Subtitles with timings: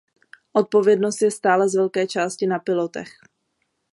[0.53, 3.19] Odpovědnost je stále z velké části na pilotech.